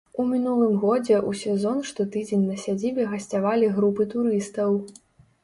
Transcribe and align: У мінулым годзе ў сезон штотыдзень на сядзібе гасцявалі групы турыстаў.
У 0.21 0.23
мінулым 0.27 0.71
годзе 0.83 1.13
ў 1.17 1.31
сезон 1.41 1.83
штотыдзень 1.89 2.47
на 2.47 2.57
сядзібе 2.63 3.07
гасцявалі 3.13 3.71
групы 3.79 4.11
турыстаў. 4.17 4.71